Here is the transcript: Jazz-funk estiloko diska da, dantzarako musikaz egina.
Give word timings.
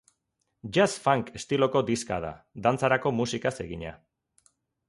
Jazz-funk 0.77 1.29
estiloko 1.41 1.83
diska 1.91 2.19
da, 2.25 2.33
dantzarako 2.69 3.15
musikaz 3.21 3.55
egina. 3.69 3.93